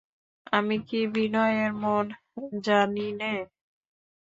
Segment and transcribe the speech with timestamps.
[0.53, 2.05] আমি কি বিনয়ের মন
[2.63, 3.33] জানি নে!